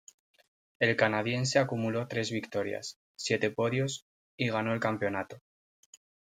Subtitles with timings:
[0.79, 5.37] El canadiense acumuló tres victorias, siete podios y ganó el campeonato.